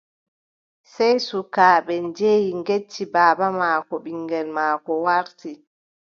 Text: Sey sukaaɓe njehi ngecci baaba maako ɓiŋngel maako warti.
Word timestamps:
Sey 0.93 1.15
sukaaɓe 1.27 1.93
njehi 2.07 2.49
ngecci 2.59 3.03
baaba 3.13 3.47
maako 3.59 3.95
ɓiŋngel 4.05 4.47
maako 4.55 4.91
warti. 5.05 5.51